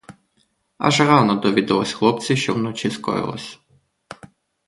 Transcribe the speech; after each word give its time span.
Аж 0.77 0.99
рано 0.99 1.35
довідались 1.35 1.93
хлопці, 1.93 2.35
що 2.37 2.53
вночі 2.53 2.89
скоїлось. 2.89 3.59